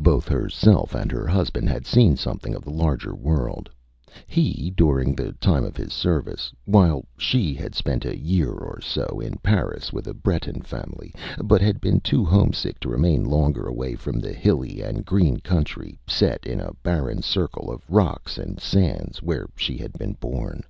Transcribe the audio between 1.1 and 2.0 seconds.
her husband had